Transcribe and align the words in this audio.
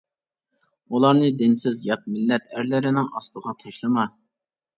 ئۇلارنى 0.95 1.29
دىنسىز 1.41 1.77
يات 1.89 2.07
مىللەت 2.15 2.49
ئەرلىرىنىڭ 2.57 3.11
ئاستىغا 3.21 3.55
تاشلىما. 3.61 4.09